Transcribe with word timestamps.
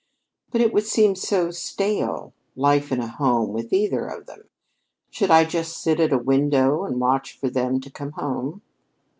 "But 0.49 0.61
it 0.61 0.73
would 0.73 0.87
seem 0.87 1.13
so 1.13 1.51
stale 1.51 2.33
life 2.55 2.91
in 2.91 2.99
a 2.99 3.07
home 3.07 3.53
with 3.53 3.71
either 3.71 4.07
of 4.07 4.25
them! 4.25 4.45
Should 5.11 5.29
I 5.29 5.43
just 5.43 5.75
have 5.75 5.75
to 5.75 5.79
sit 5.79 5.99
at 5.99 6.09
the 6.09 6.17
window 6.17 6.85
and 6.85 6.99
watch 6.99 7.37
for 7.37 7.51
them 7.51 7.79
to 7.79 7.91
come 7.91 8.13
home?" 8.13 8.63